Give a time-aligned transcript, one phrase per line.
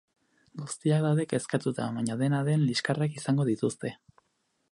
[0.61, 3.93] Guztiak daude kezkatuta, baina, dena den, liskarrak izango dituzte.